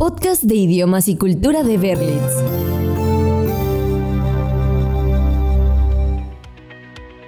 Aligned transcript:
Podcast 0.00 0.44
de 0.44 0.54
idiomas 0.54 1.08
y 1.08 1.16
cultura 1.16 1.62
de 1.62 1.76
Berlitz. 1.76 2.32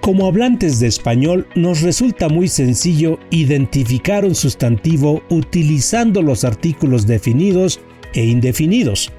Como 0.01 0.27
hablantes 0.27 0.81
de 0.81 0.87
español, 0.87 1.47
nos 1.55 1.83
resulta 1.83 2.31
muy 2.31 2.49
sencillo 2.49 3.19
identificar 3.29 4.25
un 4.25 4.35
sustantivo 4.35 5.23
utilizando 5.29 6.23
los 6.23 6.45
artículos 6.45 7.07
definidos 7.07 7.79
e 8.15 8.25
indefinidos. 8.25 9.13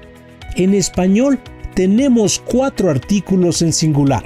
En 0.56 0.74
español 0.74 1.38
tenemos 1.76 2.40
cuatro 2.44 2.90
artículos 2.90 3.62
en 3.62 3.72
singular, 3.72 4.24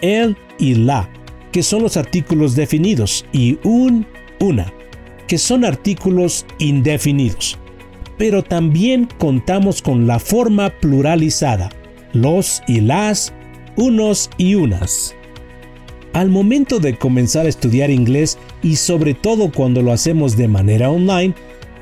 el 0.00 0.36
y 0.58 0.74
la, 0.74 1.08
que 1.52 1.62
son 1.62 1.84
los 1.84 1.96
artículos 1.96 2.56
definidos, 2.56 3.26
y 3.32 3.60
un, 3.62 4.08
una, 4.40 4.72
que 5.28 5.38
son 5.38 5.64
artículos 5.64 6.44
indefinidos 6.58 7.60
pero 8.18 8.42
también 8.42 9.08
contamos 9.18 9.82
con 9.82 10.06
la 10.06 10.18
forma 10.18 10.70
pluralizada, 10.70 11.70
los 12.12 12.62
y 12.66 12.80
las, 12.80 13.32
unos 13.76 14.30
y 14.38 14.54
unas. 14.54 15.14
Al 16.12 16.30
momento 16.30 16.78
de 16.78 16.96
comenzar 16.96 17.46
a 17.46 17.50
estudiar 17.50 17.90
inglés 17.90 18.38
y 18.62 18.76
sobre 18.76 19.12
todo 19.14 19.52
cuando 19.52 19.82
lo 19.82 19.92
hacemos 19.92 20.36
de 20.36 20.48
manera 20.48 20.90
online, 20.90 21.34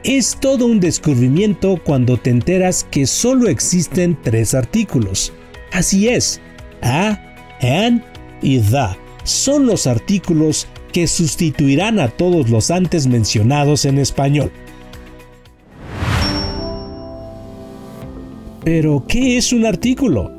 es 0.02 0.36
todo 0.40 0.66
un 0.66 0.80
descubrimiento 0.80 1.80
cuando 1.82 2.16
te 2.16 2.30
enteras 2.30 2.84
que 2.90 3.06
solo 3.06 3.48
existen 3.48 4.18
tres 4.22 4.54
artículos. 4.54 5.32
Así 5.72 6.08
es, 6.08 6.40
a, 6.82 7.18
an 7.62 8.04
y 8.42 8.58
the 8.58 9.04
son 9.24 9.66
los 9.66 9.86
artículos 9.86 10.68
que 10.92 11.08
sustituirán 11.08 11.98
a 11.98 12.08
todos 12.08 12.50
los 12.50 12.70
antes 12.70 13.06
mencionados 13.06 13.84
en 13.84 13.98
español. 13.98 14.52
Pero, 18.64 19.04
¿qué 19.06 19.36
es 19.36 19.52
un 19.52 19.66
artículo? 19.66 20.32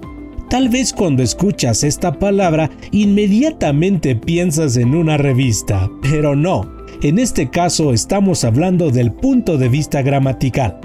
Tal 0.50 0.70
vez 0.70 0.94
cuando 0.94 1.22
escuchas 1.22 1.84
esta 1.84 2.18
palabra 2.18 2.70
inmediatamente 2.92 4.16
piensas 4.16 4.78
en 4.78 4.96
una 4.96 5.18
revista, 5.18 5.90
pero 6.02 6.36
no. 6.36 6.72
En 7.02 7.20
este 7.20 7.50
caso 7.50 7.94
estamos 7.94 8.44
hablando 8.44 8.90
del 8.90 9.12
punto 9.12 9.58
de 9.58 9.70
vista 9.70 10.02
gramatical. 10.02 10.80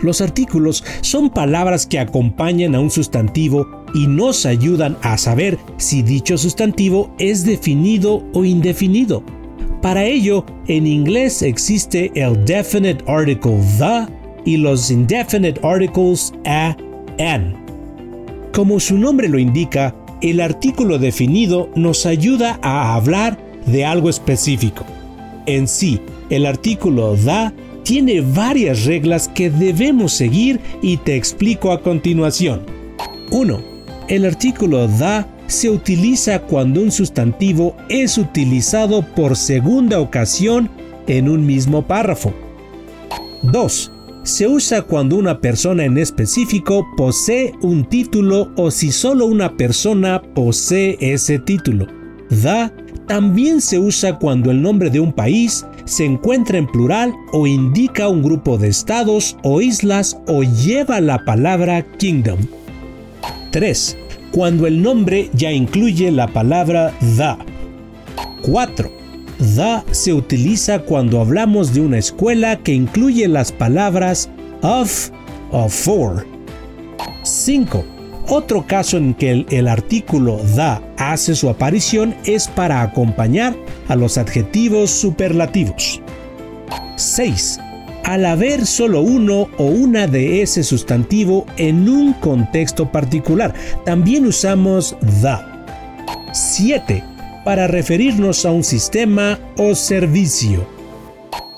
Los 0.00 0.20
artículos 0.20 0.82
son 1.02 1.30
palabras 1.30 1.86
que 1.86 1.98
acompañan 1.98 2.74
a 2.74 2.80
un 2.80 2.90
sustantivo 2.90 3.84
y 3.94 4.06
nos 4.06 4.46
ayudan 4.46 4.96
a 5.02 5.18
saber 5.18 5.58
si 5.76 6.02
dicho 6.02 6.38
sustantivo 6.38 7.14
es 7.18 7.44
definido 7.44 8.24
o 8.32 8.44
indefinido. 8.44 9.22
Para 9.82 10.04
ello, 10.04 10.44
en 10.68 10.86
inglés 10.86 11.42
existe 11.42 12.10
el 12.14 12.44
definite 12.44 13.04
article 13.06 13.58
the 13.78 14.19
y 14.44 14.56
los 14.56 14.90
indefinite 14.90 15.60
articles 15.62 16.32
a, 16.44 16.76
an. 17.18 17.56
Como 18.52 18.80
su 18.80 18.98
nombre 18.98 19.28
lo 19.28 19.38
indica, 19.38 19.94
el 20.20 20.40
artículo 20.40 20.98
definido 20.98 21.70
nos 21.74 22.06
ayuda 22.06 22.58
a 22.62 22.94
hablar 22.94 23.38
de 23.66 23.84
algo 23.84 24.10
específico. 24.10 24.84
En 25.46 25.66
sí, 25.68 26.00
el 26.28 26.46
artículo 26.46 27.16
da 27.16 27.52
tiene 27.84 28.20
varias 28.20 28.84
reglas 28.84 29.28
que 29.28 29.50
debemos 29.50 30.12
seguir 30.12 30.60
y 30.82 30.98
te 30.98 31.16
explico 31.16 31.72
a 31.72 31.80
continuación. 31.82 32.62
1. 33.30 33.60
El 34.08 34.26
artículo 34.26 34.86
da 34.88 35.26
se 35.46 35.70
utiliza 35.70 36.40
cuando 36.42 36.80
un 36.80 36.92
sustantivo 36.92 37.76
es 37.88 38.18
utilizado 38.18 39.02
por 39.02 39.36
segunda 39.36 40.00
ocasión 40.00 40.70
en 41.06 41.28
un 41.28 41.46
mismo 41.46 41.82
párrafo. 41.82 42.32
2 43.42 43.92
se 44.22 44.46
usa 44.46 44.82
cuando 44.82 45.16
una 45.16 45.40
persona 45.40 45.84
en 45.84 45.98
específico 45.98 46.86
posee 46.96 47.52
un 47.62 47.84
título 47.84 48.52
o 48.56 48.70
si 48.70 48.92
solo 48.92 49.26
una 49.26 49.56
persona 49.56 50.20
posee 50.34 50.96
ese 51.00 51.38
título. 51.38 51.86
Da 52.28 52.72
también 53.06 53.60
se 53.60 53.78
usa 53.78 54.18
cuando 54.18 54.50
el 54.50 54.62
nombre 54.62 54.90
de 54.90 55.00
un 55.00 55.12
país 55.12 55.66
se 55.84 56.04
encuentra 56.04 56.58
en 56.58 56.66
plural 56.66 57.12
o 57.32 57.46
indica 57.46 58.08
un 58.08 58.22
grupo 58.22 58.56
de 58.56 58.68
estados 58.68 59.36
o 59.42 59.60
islas 59.60 60.16
o 60.28 60.42
lleva 60.42 61.00
la 61.00 61.24
palabra 61.24 61.82
kingdom. 61.96 62.38
3. 63.50 63.96
Cuando 64.30 64.68
el 64.68 64.80
nombre 64.80 65.28
ya 65.34 65.50
incluye 65.50 66.12
la 66.12 66.28
palabra 66.28 66.94
da. 67.16 67.36
4 68.42 68.99
The 69.40 69.82
se 69.92 70.12
utiliza 70.12 70.80
cuando 70.80 71.18
hablamos 71.18 71.72
de 71.72 71.80
una 71.80 71.96
escuela 71.96 72.58
que 72.58 72.74
incluye 72.74 73.26
las 73.26 73.52
palabras 73.52 74.28
of 74.60 75.10
o 75.50 75.66
for. 75.66 76.26
5. 77.22 77.84
Otro 78.28 78.66
caso 78.66 78.98
en 78.98 79.14
que 79.14 79.30
el, 79.30 79.46
el, 79.48 79.66
artículo 79.66 80.36
the 80.54 80.78
hace 80.98 81.34
su 81.34 81.48
aparición 81.48 82.14
es 82.26 82.48
para 82.48 82.82
acompañar 82.82 83.56
a 83.88 83.96
los 83.96 84.18
adjetivos 84.18 84.90
superlativos. 84.90 86.02
6. 86.96 87.58
Al 88.04 88.26
haber 88.26 88.66
solo 88.66 89.00
uno 89.00 89.48
o 89.56 89.64
una 89.64 90.06
de 90.06 90.42
ese 90.42 90.62
sustantivo 90.62 91.46
en 91.56 91.88
un 91.88 92.12
contexto 92.12 92.92
particular, 92.92 93.54
también 93.86 94.26
usamos 94.26 94.94
the. 95.22 95.38
7 96.32 97.09
para 97.44 97.66
referirnos 97.66 98.44
a 98.44 98.50
un 98.50 98.64
sistema 98.64 99.38
o 99.56 99.74
servicio. 99.74 100.66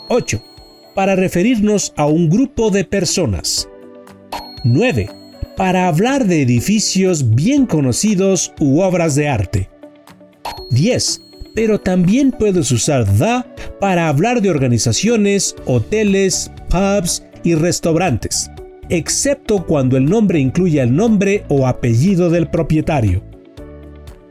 8. 0.08 0.42
Para 0.94 1.16
referirnos 1.16 1.92
a 1.96 2.06
un 2.06 2.28
grupo 2.28 2.70
de 2.70 2.84
personas. 2.84 3.68
9. 4.64 5.08
Para 5.56 5.88
hablar 5.88 6.26
de 6.26 6.42
edificios 6.42 7.34
bien 7.34 7.66
conocidos 7.66 8.52
u 8.60 8.80
obras 8.80 9.14
de 9.14 9.28
arte. 9.28 9.70
10. 10.70 11.20
Pero 11.54 11.80
también 11.80 12.30
puedes 12.30 12.70
usar 12.70 13.04
the 13.04 13.44
para 13.80 14.08
hablar 14.08 14.40
de 14.40 14.50
organizaciones, 14.50 15.54
hoteles, 15.66 16.50
pubs 16.70 17.24
y 17.42 17.54
restaurantes, 17.54 18.50
excepto 18.88 19.66
cuando 19.66 19.96
el 19.96 20.04
nombre 20.06 20.38
incluye 20.38 20.80
el 20.80 20.94
nombre 20.94 21.44
o 21.48 21.66
apellido 21.66 22.30
del 22.30 22.48
propietario. 22.48 23.31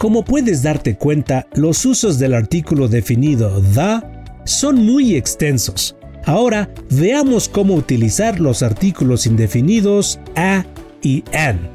Como 0.01 0.25
puedes 0.25 0.63
darte 0.63 0.95
cuenta, 0.95 1.45
los 1.53 1.85
usos 1.85 2.17
del 2.17 2.33
artículo 2.33 2.87
definido 2.87 3.61
the 3.61 4.01
son 4.45 4.83
muy 4.83 5.15
extensos. 5.15 5.95
Ahora 6.25 6.71
veamos 6.89 7.47
cómo 7.47 7.75
utilizar 7.75 8.39
los 8.39 8.63
artículos 8.63 9.27
indefinidos 9.27 10.19
a 10.35 10.65
y 11.03 11.23
an. 11.33 11.69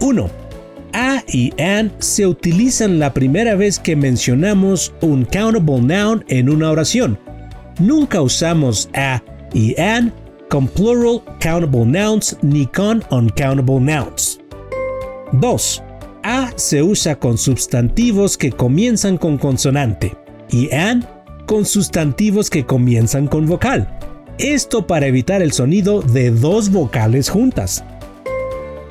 1. 0.00 0.30
A 0.92 1.24
y 1.26 1.52
an 1.60 1.90
se 1.98 2.28
utilizan 2.28 3.00
la 3.00 3.12
primera 3.12 3.56
vez 3.56 3.80
que 3.80 3.96
mencionamos 3.96 4.94
un 5.00 5.24
countable 5.24 5.80
noun 5.80 6.24
en 6.28 6.48
una 6.48 6.70
oración. 6.70 7.18
Nunca 7.80 8.22
usamos 8.22 8.88
a 8.94 9.20
y 9.52 9.74
an 9.80 10.12
con 10.48 10.68
plural 10.68 11.22
countable 11.42 11.86
nouns 11.86 12.36
ni 12.40 12.66
con 12.66 13.02
uncountable 13.10 13.80
nouns. 13.80 14.38
2. 15.32 15.85
A 16.28 16.52
se 16.56 16.82
usa 16.82 17.20
con 17.20 17.38
sustantivos 17.38 18.36
que 18.36 18.50
comienzan 18.50 19.16
con 19.16 19.38
consonante 19.38 20.16
y 20.50 20.74
an 20.74 21.06
con 21.46 21.64
sustantivos 21.64 22.50
que 22.50 22.66
comienzan 22.66 23.28
con 23.28 23.46
vocal. 23.46 23.96
Esto 24.36 24.88
para 24.88 25.06
evitar 25.06 25.40
el 25.40 25.52
sonido 25.52 26.02
de 26.02 26.32
dos 26.32 26.72
vocales 26.72 27.30
juntas. 27.30 27.84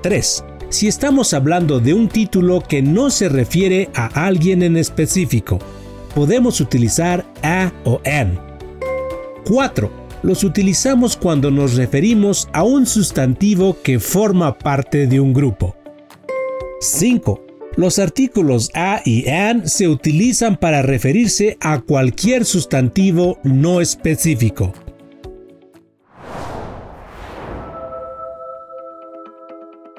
3. 0.01 0.45
Si 0.69 0.87
estamos 0.87 1.33
hablando 1.33 1.81
de 1.81 1.93
un 1.93 2.07
título 2.07 2.61
que 2.61 2.81
no 2.81 3.09
se 3.09 3.27
refiere 3.27 3.89
a 3.95 4.05
alguien 4.25 4.63
en 4.63 4.77
específico, 4.77 5.59
podemos 6.15 6.61
utilizar 6.61 7.25
a 7.43 7.73
o 7.83 7.99
an. 8.05 8.39
4. 9.45 9.91
Los 10.23 10.45
utilizamos 10.45 11.17
cuando 11.17 11.51
nos 11.51 11.73
referimos 11.73 12.47
a 12.53 12.63
un 12.63 12.85
sustantivo 12.85 13.75
que 13.83 13.99
forma 13.99 14.57
parte 14.57 15.05
de 15.05 15.19
un 15.19 15.33
grupo. 15.33 15.75
5. 16.79 17.41
Los 17.77 17.99
artículos 17.99 18.71
a 18.73 19.01
y 19.03 19.27
an 19.27 19.67
se 19.67 19.87
utilizan 19.87 20.55
para 20.55 20.81
referirse 20.81 21.57
a 21.59 21.81
cualquier 21.81 22.45
sustantivo 22.45 23.37
no 23.43 23.81
específico. 23.81 24.73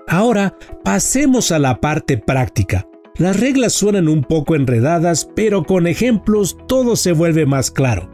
Ahora 0.08 0.56
pasemos 0.82 1.52
a 1.52 1.58
la 1.58 1.81
parte 1.81 2.17
práctica. 2.17 2.87
Las 3.19 3.38
reglas 3.40 3.72
suenan 3.72 4.08
un 4.08 4.22
poco 4.22 4.55
enredadas, 4.55 5.29
pero 5.34 5.64
con 5.64 5.87
ejemplos 5.87 6.56
todo 6.69 6.96
se 6.96 7.12
vuelve 7.12 7.44
más 7.44 7.70
claro. 7.70 8.08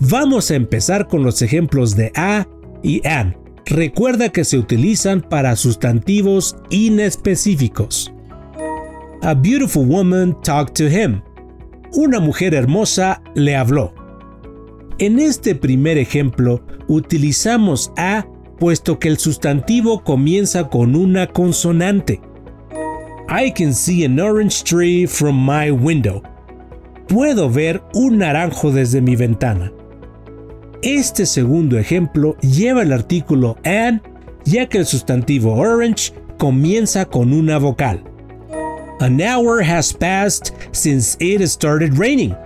Vamos 0.00 0.50
a 0.50 0.56
empezar 0.56 1.06
con 1.06 1.22
los 1.22 1.40
ejemplos 1.40 1.94
de 1.94 2.10
a 2.16 2.46
y 2.82 3.06
an. 3.06 3.43
Recuerda 3.66 4.28
que 4.28 4.44
se 4.44 4.58
utilizan 4.58 5.22
para 5.22 5.56
sustantivos 5.56 6.56
inespecíficos. 6.68 8.12
A 9.22 9.32
beautiful 9.32 9.86
woman 9.86 10.38
talked 10.42 10.74
to 10.74 10.84
him. 10.84 11.22
Una 11.94 12.20
mujer 12.20 12.54
hermosa 12.54 13.22
le 13.34 13.56
habló. 13.56 13.94
En 14.98 15.18
este 15.18 15.54
primer 15.54 15.96
ejemplo, 15.96 16.62
utilizamos 16.88 17.90
a 17.96 18.26
puesto 18.58 18.98
que 18.98 19.08
el 19.08 19.18
sustantivo 19.18 20.04
comienza 20.04 20.68
con 20.68 20.94
una 20.94 21.26
consonante. 21.26 22.20
I 23.30 23.50
can 23.50 23.74
see 23.74 24.04
an 24.04 24.20
orange 24.20 24.62
tree 24.62 25.06
from 25.06 25.42
my 25.44 25.70
window. 25.70 26.22
Puedo 27.08 27.48
ver 27.48 27.82
un 27.94 28.18
naranjo 28.18 28.70
desde 28.70 29.00
mi 29.00 29.16
ventana. 29.16 29.72
Este 30.84 31.24
segundo 31.24 31.78
ejemplo 31.78 32.36
lleva 32.40 32.82
el 32.82 32.92
artículo 32.92 33.56
an, 33.64 34.02
ya 34.44 34.68
que 34.68 34.76
el 34.76 34.84
sustantivo 34.84 35.54
orange 35.54 36.12
comienza 36.36 37.06
con 37.06 37.32
una 37.32 37.56
vocal. 37.56 38.04
An 39.00 39.18
hour 39.18 39.62
has 39.64 39.94
passed 39.94 40.52
since 40.72 41.16
it 41.20 41.40
started 41.48 41.96
raining. 41.96 42.36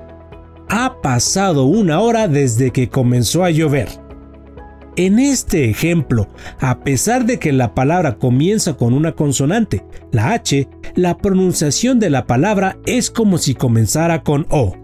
Ha 0.69 1.01
pasado 1.03 1.65
una 1.65 1.99
hora 1.99 2.29
desde 2.29 2.71
que 2.71 2.89
comenzó 2.89 3.43
a 3.43 3.51
llover. 3.51 3.89
En 4.95 5.19
este 5.19 5.69
ejemplo, 5.69 6.29
a 6.61 6.79
pesar 6.85 7.25
de 7.25 7.41
que 7.41 7.53
la 7.53 7.75
palabra 7.75 8.19
comienza 8.19 8.77
con 8.77 8.95
una 8.95 9.17
consonante, 9.17 9.85
la 10.13 10.33
H, 10.35 10.69
la 10.95 11.19
pronunciación 11.19 11.99
de 11.99 12.11
la 12.11 12.25
palabra 12.29 12.79
es 12.87 13.11
como 13.11 13.37
si 13.37 13.57
comenzara 13.57 14.23
con 14.23 14.47
O. 14.49 14.77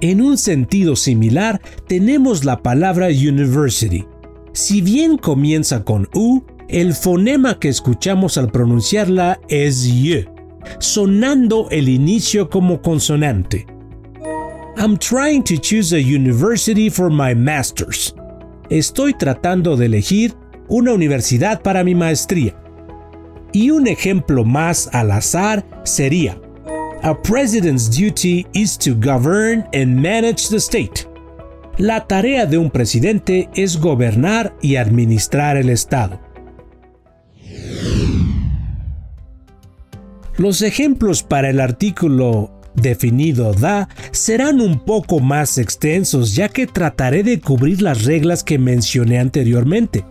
En 0.00 0.20
un 0.20 0.38
sentido 0.38 0.96
similar, 0.96 1.60
tenemos 1.86 2.44
la 2.44 2.62
palabra 2.62 3.08
university. 3.08 4.04
Si 4.52 4.80
bien 4.80 5.18
comienza 5.18 5.84
con 5.84 6.08
U, 6.14 6.42
el 6.68 6.94
fonema 6.94 7.58
que 7.58 7.68
escuchamos 7.68 8.38
al 8.38 8.50
pronunciarla 8.50 9.40
es 9.48 9.86
Y, 9.86 10.24
sonando 10.78 11.68
el 11.70 11.88
inicio 11.88 12.48
como 12.48 12.80
consonante. 12.82 13.66
I'm 14.76 14.96
trying 14.96 15.42
to 15.44 15.56
choose 15.56 15.92
a 15.92 15.98
university 15.98 16.88
for 16.88 17.10
my 17.10 17.34
master's 17.34 18.14
estoy 18.70 19.14
tratando 19.14 19.76
de 19.76 19.86
elegir 19.86 20.34
una 20.68 20.92
universidad 20.92 21.62
para 21.62 21.84
mi 21.84 21.94
maestría. 21.94 22.54
Y 23.52 23.70
un 23.70 23.86
ejemplo 23.86 24.44
más 24.44 24.90
al 24.92 25.10
azar 25.10 25.64
sería, 25.84 26.38
A 27.04 27.14
president's 27.14 27.88
duty 27.88 28.44
is 28.54 28.76
to 28.78 28.92
govern 28.92 29.64
and 29.72 30.02
manage 30.02 30.48
the 30.48 30.58
state. 30.58 31.06
La 31.78 32.08
tarea 32.08 32.44
de 32.44 32.58
un 32.58 32.70
presidente 32.70 33.48
es 33.54 33.80
gobernar 33.80 34.56
y 34.60 34.76
administrar 34.76 35.56
el 35.56 35.70
Estado. 35.70 36.20
Los 40.36 40.62
ejemplos 40.62 41.22
para 41.22 41.50
el 41.50 41.60
artículo 41.60 42.50
definido 42.74 43.54
da 43.54 43.88
serán 44.10 44.60
un 44.60 44.80
poco 44.80 45.20
más 45.20 45.56
extensos 45.56 46.34
ya 46.34 46.48
que 46.48 46.66
trataré 46.66 47.22
de 47.22 47.40
cubrir 47.40 47.80
las 47.80 48.04
reglas 48.06 48.42
que 48.42 48.58
mencioné 48.58 49.20
anteriormente. 49.20 50.04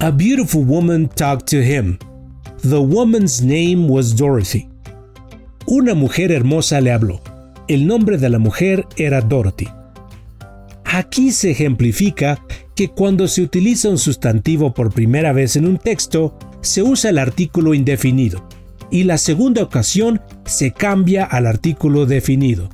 A 0.00 0.10
beautiful 0.10 0.64
woman 0.64 1.08
talked 1.08 1.46
to 1.48 1.62
him. 1.62 1.96
The 2.62 2.80
woman's 2.80 3.40
name 3.40 3.88
was 3.88 4.16
Dorothy. 4.16 4.68
Una 5.68 5.94
mujer 5.94 6.30
hermosa 6.30 6.80
le 6.80 6.92
habló. 6.92 7.20
El 7.66 7.88
nombre 7.88 8.18
de 8.18 8.28
la 8.28 8.38
mujer 8.38 8.86
era 8.96 9.20
Dorothy. 9.20 9.66
Aquí 10.84 11.32
se 11.32 11.50
ejemplifica 11.50 12.40
que 12.76 12.88
cuando 12.88 13.26
se 13.26 13.42
utiliza 13.42 13.88
un 13.88 13.98
sustantivo 13.98 14.72
por 14.72 14.92
primera 14.92 15.32
vez 15.32 15.56
en 15.56 15.66
un 15.66 15.78
texto, 15.78 16.38
se 16.60 16.82
usa 16.82 17.10
el 17.10 17.18
artículo 17.18 17.74
indefinido 17.74 18.46
y 18.92 19.02
la 19.02 19.18
segunda 19.18 19.64
ocasión 19.64 20.20
se 20.44 20.70
cambia 20.70 21.24
al 21.24 21.46
artículo 21.46 22.06
definido. 22.06 22.68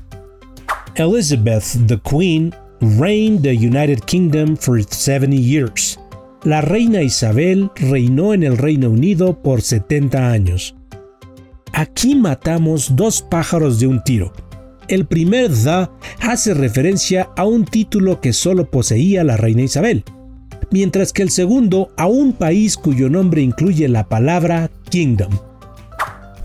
Elizabeth, 0.97 1.65
the 1.87 1.99
Queen, 1.99 2.55
reigned 2.81 3.43
the 3.43 3.55
United 3.55 4.01
Kingdom 4.05 4.55
for 4.57 4.79
70 4.83 5.35
years. 5.35 5.99
La 6.45 6.61
reina 6.61 7.03
Isabel 7.03 7.71
reinó 7.77 8.35
en 8.35 8.43
el 8.43 8.59
Reino 8.59 8.91
Unido 8.91 9.41
por 9.43 9.63
70 9.63 10.31
años. 10.31 10.75
Aquí 11.83 12.15
matamos 12.15 12.95
dos 12.95 13.23
pájaros 13.23 13.81
de 13.81 13.89
un 13.89 14.05
tiro. 14.05 14.33
El 14.87 15.05
primer 15.05 15.51
the 15.51 15.91
hace 16.21 16.55
referencia 16.55 17.31
a 17.37 17.45
un 17.45 17.65
título 17.65 18.21
que 18.21 18.33
solo 18.33 18.71
poseía 18.71 19.25
la 19.25 19.37
reina 19.37 19.63
Isabel, 19.63 20.05
mientras 20.71 21.13
que 21.13 21.23
el 21.23 21.31
segundo 21.31 21.91
a 21.97 22.07
un 22.07 22.35
país 22.35 22.77
cuyo 22.77 23.11
nombre 23.11 23.43
incluye 23.43 23.89
la 23.89 24.09
palabra 24.09 24.71
kingdom. 24.91 25.37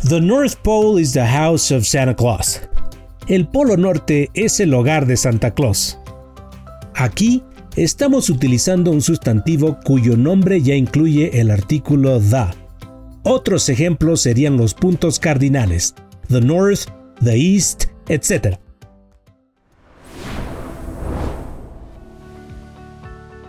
The 0.09 0.19
North 0.19 0.55
Pole 0.63 0.99
is 0.99 1.13
the 1.13 1.27
house 1.27 1.71
of 1.71 1.85
Santa 1.85 2.15
Claus. 2.15 2.59
El 3.27 3.47
Polo 3.47 3.77
Norte 3.77 4.31
es 4.33 4.59
el 4.59 4.73
hogar 4.73 5.05
de 5.05 5.17
Santa 5.17 5.53
Claus. 5.53 5.99
Aquí 6.95 7.43
estamos 7.75 8.31
utilizando 8.31 8.89
un 8.89 9.03
sustantivo 9.03 9.77
cuyo 9.83 10.17
nombre 10.17 10.63
ya 10.63 10.73
incluye 10.73 11.39
el 11.39 11.51
artículo 11.51 12.19
the. 12.19 12.66
Otros 13.29 13.67
ejemplos 13.67 14.21
serían 14.21 14.55
los 14.55 14.73
puntos 14.73 15.19
cardinales, 15.19 15.93
the 16.29 16.39
north, 16.39 16.85
the 17.21 17.35
east, 17.35 17.87
etc. 18.07 18.57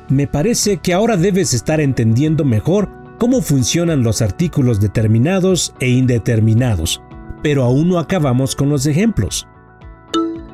Me 0.08 0.26
parece 0.26 0.78
que 0.78 0.92
ahora 0.92 1.16
debes 1.16 1.54
estar 1.54 1.80
entendiendo 1.80 2.44
mejor 2.44 2.88
cómo 3.18 3.40
funcionan 3.40 4.02
los 4.02 4.20
artículos 4.20 4.80
determinados 4.80 5.72
e 5.78 5.88
indeterminados, 5.88 7.00
pero 7.44 7.62
aún 7.62 7.88
no 7.88 8.00
acabamos 8.00 8.56
con 8.56 8.70
los 8.70 8.84
ejemplos. 8.84 9.46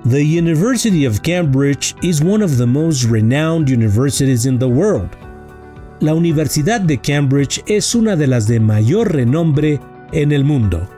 The 0.07 0.23
University 0.23 1.07
of 1.07 1.23
Cambridge 1.23 1.97
is 2.03 2.21
one 2.21 2.45
of 2.45 2.59
the 2.59 2.67
most 2.67 3.05
renowned 3.05 3.71
universities 3.71 4.45
in 4.45 4.59
the 4.59 4.69
world. 4.69 5.24
La 6.01 6.13
Universidad 6.13 6.81
de 6.81 6.99
Cambridge 6.99 7.63
es 7.67 7.95
una 7.95 8.17
de 8.17 8.27
las 8.27 8.49
de 8.49 8.59
mayor 8.59 9.13
renombre 9.13 9.81
en 10.13 10.33
el 10.33 10.45
mundo. 10.45 10.89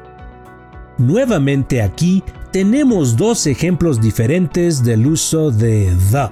Nuevamente 0.97 1.83
aquí 1.83 2.25
tenemos 2.51 3.17
dos 3.17 3.47
ejemplos 3.47 4.01
diferentes 4.01 4.83
del 4.83 5.07
uso 5.07 5.51
de 5.51 5.95
the. 6.11 6.31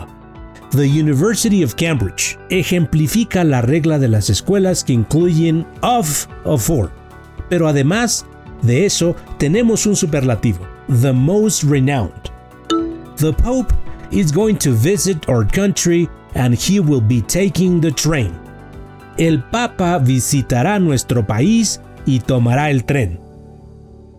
The 0.71 0.89
University 0.89 1.63
of 1.63 1.75
Cambridge 1.75 2.39
ejemplifica 2.49 3.45
la 3.45 3.61
regla 3.61 3.99
de 3.99 4.09
las 4.09 4.31
escuelas 4.31 4.83
que 4.83 4.95
incluyen 4.95 5.67
of 5.83 6.27
o 6.45 6.57
for. 6.57 6.91
Pero 7.51 7.69
además 7.69 8.25
de 8.63 8.87
eso, 8.87 9.15
tenemos 9.39 9.85
un 9.85 9.95
superlativo, 9.95 10.67
the 11.03 11.13
most 11.13 11.65
renowned. 11.65 12.31
The 13.19 13.35
Pope 13.35 13.73
is 14.11 14.33
going 14.33 14.57
to 14.57 14.73
visit 14.73 15.29
our 15.29 15.47
country 15.47 16.09
and 16.35 16.55
he 16.55 16.81
will 16.81 17.03
be 17.03 17.21
taking 17.21 17.81
the 17.81 17.93
train. 17.93 18.44
El 19.17 19.43
Papa 19.45 19.99
visitará 19.99 20.79
nuestro 20.79 21.27
país 21.27 21.81
y 22.05 22.21
tomará 22.21 22.71
el 22.71 22.85
tren. 22.85 23.21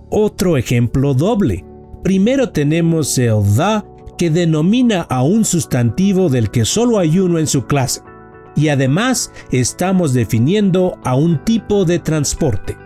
Otro 0.09 0.55
ejemplo 0.57 1.13
doble. 1.13 1.65
Primero 2.03 2.49
tenemos 2.49 3.17
el 3.17 3.41
the 3.57 3.83
que 4.17 4.29
denomina 4.29 5.01
a 5.01 5.23
un 5.23 5.43
sustantivo 5.43 6.29
del 6.29 6.49
que 6.49 6.63
solo 6.63 6.99
hay 6.99 7.19
uno 7.19 7.39
en 7.39 7.47
su 7.47 7.65
clase. 7.65 8.01
Y 8.55 8.69
además 8.69 9.33
estamos 9.51 10.13
definiendo 10.13 10.97
a 11.03 11.15
un 11.15 11.43
tipo 11.43 11.83
de 11.83 11.99
transporte. 11.99 12.77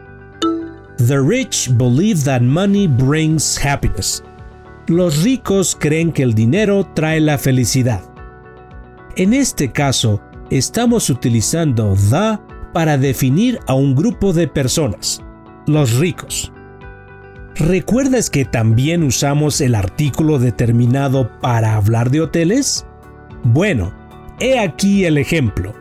The 0.98 1.20
rich 1.20 1.70
believe 1.78 2.24
that 2.24 2.42
money 2.42 2.88
brings 2.88 3.64
happiness. 3.64 4.24
Los 4.88 5.22
ricos 5.22 5.78
creen 5.80 6.12
que 6.12 6.24
el 6.24 6.34
dinero 6.34 6.88
trae 6.96 7.20
la 7.20 7.38
felicidad. 7.38 8.02
En 9.16 9.34
este 9.34 9.72
caso, 9.72 10.22
estamos 10.50 11.10
utilizando 11.10 11.96
the 11.96 12.40
para 12.74 12.98
definir 12.98 13.60
a 13.68 13.74
un 13.74 13.96
grupo 13.96 14.34
de 14.34 14.48
personas, 14.48 15.22
los 15.68 15.96
ricos. 15.98 16.52
¿Recuerdas 17.56 18.30
que 18.30 18.46
también 18.46 19.04
usamos 19.04 19.60
el 19.60 19.76
artículo 19.76 20.40
determinado 20.40 21.30
para 21.42 21.76
hablar 21.76 22.10
de 22.10 22.22
hoteles? 22.22 22.86
Bueno, 23.44 23.94
he 24.40 24.60
aquí 24.60 25.06
el 25.06 25.18
ejemplo. 25.18 25.74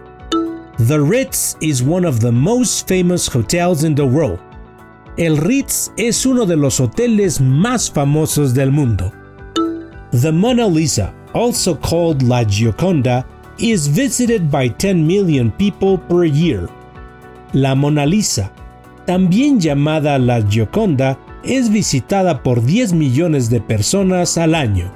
The 0.87 0.99
Ritz 0.99 1.57
is 1.61 1.83
one 1.83 2.07
of 2.07 2.21
the 2.21 2.33
most 2.33 2.89
famous 2.89 3.29
hotels 3.29 3.85
in 3.85 3.95
the 3.95 4.03
world. 4.03 4.41
El 5.17 5.37
Ritz 5.37 5.93
es 5.97 6.25
uno 6.27 6.47
de 6.47 6.57
los 6.57 6.81
hoteles 6.81 7.41
más 7.41 7.91
famosos 7.91 8.55
del 8.55 8.71
mundo. 8.71 9.13
The 10.13 10.33
Mona 10.33 10.67
Lisa, 10.67 11.13
also 11.33 11.79
called 11.79 12.23
La 12.23 12.45
Gioconda, 12.45 13.27
is 13.59 13.89
visited 13.89 14.51
by 14.51 14.69
10 14.69 15.07
million 15.07 15.51
people 15.51 15.99
per 15.99 16.25
year. 16.25 16.69
La 17.53 17.75
Mona 17.75 18.07
Lisa, 18.07 18.53
también 19.07 19.61
llamada 19.61 20.19
La 20.19 20.43
Gioconda, 20.43 21.19
es 21.43 21.71
visitada 21.71 22.43
por 22.43 22.63
10 22.63 22.93
millones 22.93 23.51
de 23.51 23.61
personas 23.61 24.39
al 24.39 24.55
año. 24.55 24.93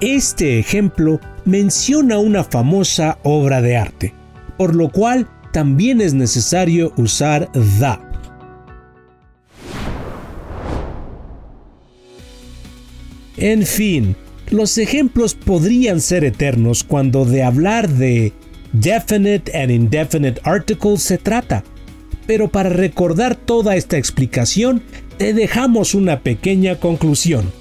Este 0.00 0.58
ejemplo 0.58 1.20
menciona 1.44 2.18
una 2.18 2.44
famosa 2.44 3.18
obra 3.24 3.60
de 3.60 3.76
arte, 3.76 4.14
por 4.56 4.74
lo 4.74 4.90
cual 4.90 5.28
también 5.52 6.00
es 6.00 6.14
necesario 6.14 6.92
usar 6.96 7.50
the. 7.52 7.98
En 13.36 13.64
fin, 13.64 14.16
Los 14.50 14.78
ejemplos 14.78 15.34
podrían 15.34 16.00
ser 16.00 16.24
eternos 16.24 16.82
cuando 16.82 17.26
de 17.26 17.42
hablar 17.42 17.88
de 17.88 18.32
definite 18.72 19.54
and 19.56 19.70
indefinite 19.70 20.40
articles 20.42 21.02
se 21.02 21.18
trata, 21.18 21.64
pero 22.26 22.48
para 22.48 22.70
recordar 22.70 23.36
toda 23.36 23.76
esta 23.76 23.98
explicación 23.98 24.82
te 25.18 25.34
dejamos 25.34 25.94
una 25.94 26.20
pequeña 26.20 26.76
conclusión. 26.76 27.52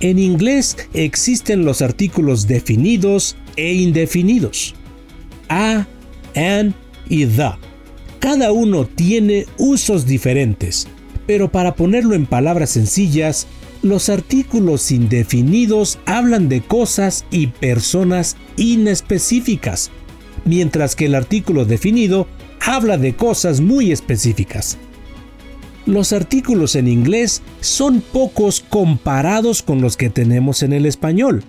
En 0.00 0.18
inglés 0.18 0.76
existen 0.94 1.64
los 1.64 1.82
artículos 1.82 2.46
definidos 2.46 3.36
e 3.56 3.74
indefinidos. 3.74 4.74
A, 5.48 5.86
an 6.34 6.74
y 7.08 7.26
the. 7.26 7.50
Cada 8.18 8.50
uno 8.52 8.86
tiene 8.86 9.46
usos 9.58 10.06
diferentes, 10.06 10.88
pero 11.26 11.52
para 11.52 11.74
ponerlo 11.74 12.14
en 12.14 12.24
palabras 12.24 12.70
sencillas, 12.70 13.46
los 13.82 14.08
artículos 14.08 14.92
indefinidos 14.92 15.98
hablan 16.06 16.48
de 16.48 16.60
cosas 16.60 17.24
y 17.30 17.48
personas 17.48 18.36
inespecíficas, 18.56 19.90
mientras 20.44 20.94
que 20.94 21.06
el 21.06 21.16
artículo 21.16 21.64
definido 21.64 22.28
habla 22.60 22.96
de 22.96 23.14
cosas 23.14 23.60
muy 23.60 23.90
específicas. 23.90 24.78
Los 25.84 26.12
artículos 26.12 26.76
en 26.76 26.86
inglés 26.86 27.42
son 27.60 28.00
pocos 28.00 28.60
comparados 28.60 29.62
con 29.62 29.80
los 29.80 29.96
que 29.96 30.10
tenemos 30.10 30.62
en 30.62 30.72
el 30.72 30.86
español. 30.86 31.42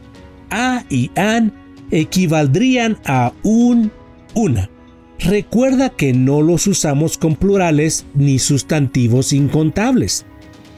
A 0.50 0.86
y 0.90 1.12
an 1.16 1.54
equivaldrían 1.92 2.98
a 3.06 3.32
un, 3.44 3.92
una. 4.34 4.72
Recuerda 5.20 5.90
que 5.90 6.14
no 6.14 6.42
los 6.42 6.66
usamos 6.66 7.20
con 7.20 7.36
plurales 7.36 8.06
ni 8.16 8.40
sustantivos 8.40 9.34
incontables, 9.34 10.26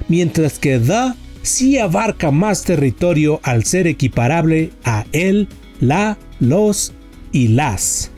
mientras 0.09 0.59
que 0.59 0.77
the 0.77 1.24
sí 1.45 1.77
abarca 1.77 2.31
más 2.31 2.63
territorio 2.63 3.39
al 3.43 3.63
ser 3.63 3.87
equiparable 3.87 4.71
a 4.83 5.05
el, 5.11 5.47
la, 5.79 6.17
los 6.39 6.93
y 7.31 7.49
las. 7.49 8.11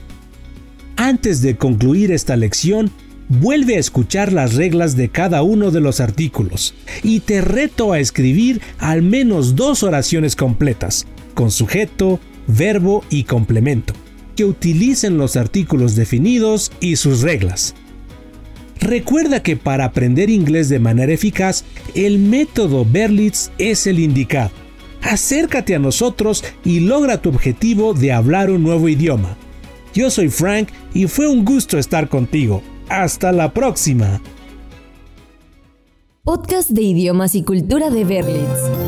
Antes 0.96 1.42
de 1.42 1.58
concluir 1.58 2.12
esta 2.12 2.36
lección, 2.36 2.92
Vuelve 3.30 3.76
a 3.76 3.80
escuchar 3.80 4.32
las 4.32 4.54
reglas 4.54 4.96
de 4.96 5.10
cada 5.10 5.44
uno 5.44 5.70
de 5.70 5.82
los 5.82 6.00
artículos 6.00 6.74
y 7.04 7.20
te 7.20 7.42
reto 7.42 7.92
a 7.92 8.00
escribir 8.00 8.62
al 8.78 9.02
menos 9.02 9.58
dos 9.58 9.84
oraciones 9.84 10.38
completas, 10.38 11.06
con 11.34 11.52
sujeto, 11.52 12.22
verbo 12.48 13.04
y 13.10 13.26
complemento, 13.26 13.94
que 14.38 14.46
utilicen 14.46 15.18
los 15.18 15.36
artículos 15.36 15.96
definidos 15.96 16.72
y 16.80 16.96
sus 16.96 17.22
reglas. 17.22 17.76
Recuerda 18.80 19.42
que 19.42 19.58
para 19.58 19.86
aprender 19.86 20.30
inglés 20.30 20.70
de 20.70 20.80
manera 20.80 21.12
eficaz, 21.12 21.64
el 21.96 22.20
método 22.20 22.86
Berlitz 22.86 23.52
es 23.58 23.88
el 23.88 24.00
indicado. 24.00 24.52
Acércate 25.02 25.76
a 25.76 25.80
nosotros 25.80 26.44
y 26.64 26.82
logra 26.82 27.22
tu 27.22 27.30
objetivo 27.30 27.94
de 27.94 28.12
hablar 28.12 28.50
un 28.50 28.64
nuevo 28.64 28.90
idioma. 28.90 29.38
Yo 29.94 30.10
soy 30.10 30.30
Frank 30.30 30.70
y 30.94 31.08
fue 31.08 31.28
un 31.28 31.46
gusto 31.46 31.78
estar 31.78 32.10
contigo. 32.10 32.62
Hasta 32.90 33.32
la 33.32 33.54
próxima. 33.54 34.22
Podcast 36.24 36.70
de 36.70 36.82
idiomas 36.82 37.36
y 37.36 37.44
cultura 37.44 37.90
de 37.90 38.04
Berlitz. 38.04 38.87